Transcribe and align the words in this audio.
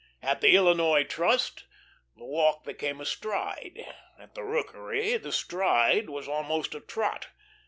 At 0.23 0.41
the 0.41 0.55
Illinois 0.55 1.03
Trust 1.03 1.65
the 2.17 2.25
walk 2.25 2.63
became 2.65 2.99
a 2.99 3.05
stride, 3.05 3.85
at 4.17 4.33
the 4.33 4.41
Rookery 4.41 5.15
the 5.17 5.31
stride 5.31 6.09
was 6.09 6.27
almost 6.27 6.73
a 6.73 6.79
trot. 6.79 7.27